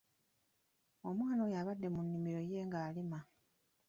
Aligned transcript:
Omwana 1.07 1.39
oyo 1.45 1.55
abadde 1.61 1.87
mu 1.95 2.01
nnimiro 2.05 2.41
ye 2.51 2.61
ng'alima. 2.67 3.19